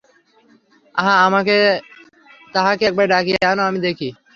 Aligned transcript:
আহা, 0.95 1.13
তাহাকে 2.53 2.83
একবার 2.85 3.05
ডাকিয়া 3.07 3.39
আনো, 3.51 3.61
আমি 3.63 3.79
দেখি। 3.87 4.09